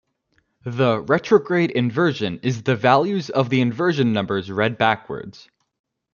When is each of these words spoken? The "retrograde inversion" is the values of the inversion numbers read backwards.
The 0.65 0.99
"retrograde 0.99 1.69
inversion" 1.69 2.39
is 2.41 2.63
the 2.63 2.75
values 2.75 3.29
of 3.29 3.51
the 3.51 3.61
inversion 3.61 4.11
numbers 4.13 4.49
read 4.49 4.79
backwards. 4.79 5.47